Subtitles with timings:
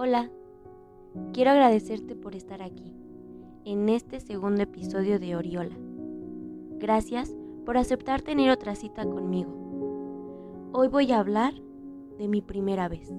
[0.00, 0.30] Hola,
[1.32, 2.94] quiero agradecerte por estar aquí,
[3.64, 5.76] en este segundo episodio de Oriola.
[6.78, 7.34] Gracias
[7.66, 9.50] por aceptar tener otra cita conmigo.
[10.72, 11.52] Hoy voy a hablar
[12.16, 13.12] de mi primera vez.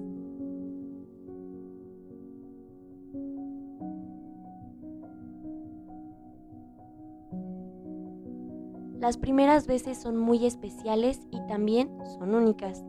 [8.98, 12.82] Las primeras veces son muy especiales y también son únicas.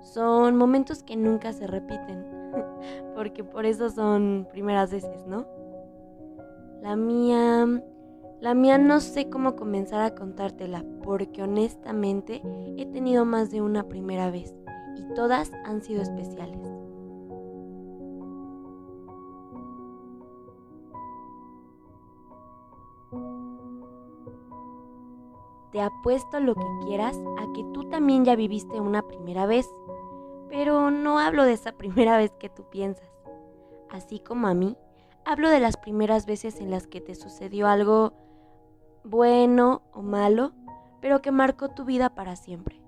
[0.00, 2.39] Son momentos que nunca se repiten,
[3.20, 5.44] porque por eso son primeras veces, ¿no?
[6.80, 7.66] La mía...
[8.40, 12.40] La mía no sé cómo comenzar a contártela, porque honestamente
[12.78, 14.54] he tenido más de una primera vez
[14.96, 16.66] y todas han sido especiales.
[25.72, 29.68] Te apuesto lo que quieras a que tú también ya viviste una primera vez,
[30.48, 33.10] pero no hablo de esa primera vez que tú piensas.
[33.90, 34.76] Así como a mí,
[35.24, 38.12] hablo de las primeras veces en las que te sucedió algo
[39.04, 40.52] bueno o malo,
[41.00, 42.80] pero que marcó tu vida para siempre.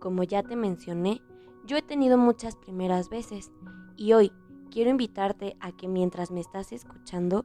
[0.00, 1.20] Como ya te mencioné,
[1.66, 3.50] yo he tenido muchas primeras veces
[3.96, 4.32] y hoy
[4.70, 7.44] quiero invitarte a que mientras me estás escuchando,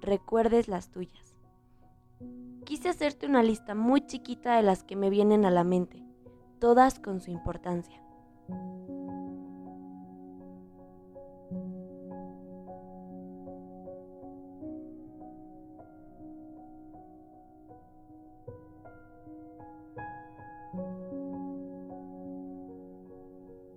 [0.00, 1.34] recuerdes las tuyas.
[2.64, 6.04] Quise hacerte una lista muy chiquita de las que me vienen a la mente,
[6.62, 8.00] todas con su importancia.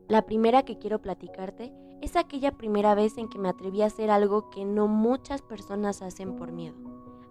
[0.07, 4.11] La primera que quiero platicarte es aquella primera vez en que me atreví a hacer
[4.11, 6.75] algo que no muchas personas hacen por miedo.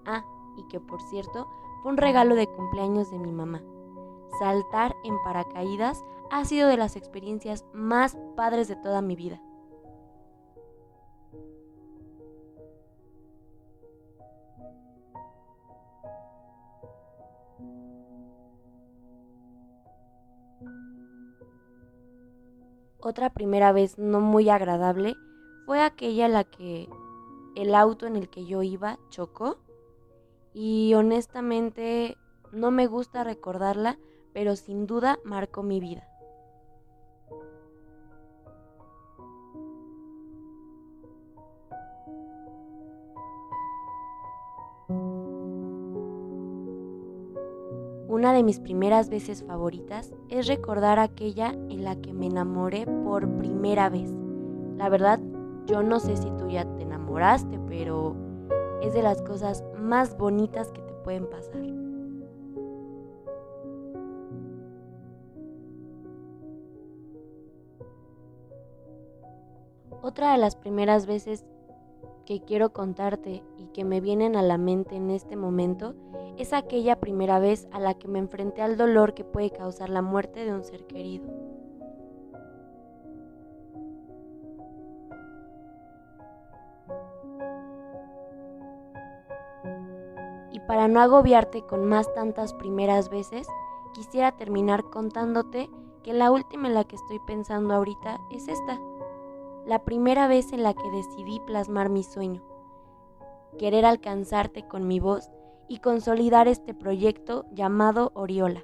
[0.05, 0.25] Ah,
[0.57, 1.47] y que por cierto
[1.81, 3.63] fue un regalo de cumpleaños de mi mamá.
[4.39, 9.41] Saltar en paracaídas ha sido de las experiencias más padres de toda mi vida.
[23.07, 25.15] Otra primera vez no muy agradable
[25.67, 26.89] fue aquella en la que
[27.55, 29.59] el auto en el que yo iba chocó
[30.55, 32.17] y honestamente
[32.51, 33.99] no me gusta recordarla,
[34.35, 36.07] pero sin duda marcó mi vida.
[48.09, 53.29] Una de mis primeras veces favoritas es recordar aquella en la que me enamoré por
[53.39, 54.11] primera vez.
[54.77, 55.21] La verdad,
[55.67, 58.15] yo no sé si tú ya te enamoraste, pero
[58.83, 61.84] es de las cosas más bonitas que te pueden pasar.
[70.05, 71.47] Otra de las primeras veces
[72.27, 75.95] que quiero contarte y que me vienen a la mente en este momento
[76.37, 80.03] es aquella primera vez a la que me enfrenté al dolor que puede causar la
[80.03, 81.25] muerte de un ser querido.
[90.53, 93.47] Y para no agobiarte con más tantas primeras veces,
[93.95, 95.71] quisiera terminar contándote
[96.03, 98.79] que la última en la que estoy pensando ahorita es esta
[99.67, 102.43] la primera vez en la que decidí plasmar mi sueño,
[103.59, 105.31] querer alcanzarte con mi voz
[105.69, 108.63] y consolidar este proyecto llamado Oriola.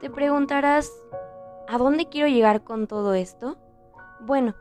[0.00, 0.90] Te preguntarás,
[1.68, 3.56] ¿a dónde quiero llegar con todo esto?
[4.20, 4.54] Bueno,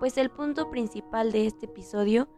[0.00, 2.28] pues el punto principal de este episodio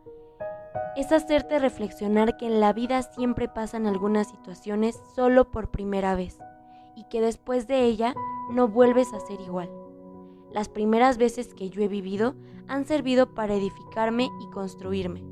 [0.97, 6.39] es hacerte reflexionar que en la vida siempre pasan algunas situaciones solo por primera vez
[6.97, 8.15] y que después de ella
[8.51, 9.71] no vuelves a ser igual.
[10.53, 12.35] Las primeras veces que yo he vivido
[12.69, 15.23] han servido para edificarme y construirme.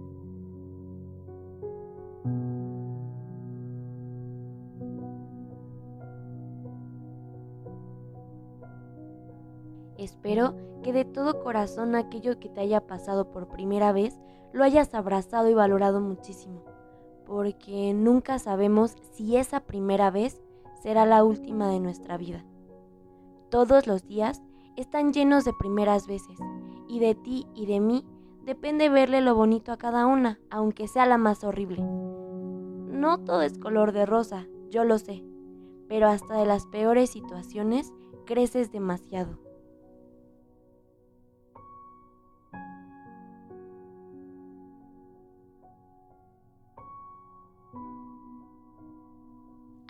[10.01, 14.19] Espero que de todo corazón aquello que te haya pasado por primera vez
[14.55, 16.65] lo hayas abrazado y valorado muchísimo,
[17.27, 20.41] porque nunca sabemos si esa primera vez
[20.83, 22.47] será la última de nuestra vida.
[23.51, 24.41] Todos los días
[24.75, 26.39] están llenos de primeras veces,
[26.89, 28.07] y de ti y de mí
[28.47, 31.83] depende verle lo bonito a cada una, aunque sea la más horrible.
[31.83, 35.23] No todo es color de rosa, yo lo sé,
[35.91, 37.93] pero hasta de las peores situaciones
[38.25, 39.50] creces demasiado.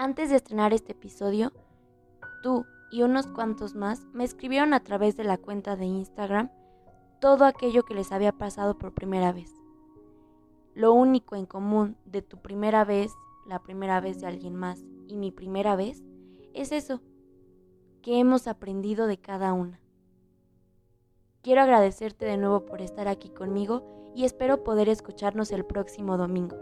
[0.01, 1.53] Antes de estrenar este episodio,
[2.43, 6.51] tú y unos cuantos más me escribieron a través de la cuenta de Instagram
[7.21, 9.53] todo aquello que les había pasado por primera vez.
[10.73, 13.13] Lo único en común de tu primera vez,
[13.47, 16.03] la primera vez de alguien más y mi primera vez
[16.55, 17.03] es eso,
[18.01, 19.83] que hemos aprendido de cada una.
[21.43, 26.57] Quiero agradecerte de nuevo por estar aquí conmigo y espero poder escucharnos el próximo domingo.